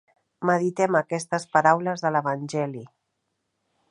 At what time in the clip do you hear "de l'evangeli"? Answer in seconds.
2.05-2.85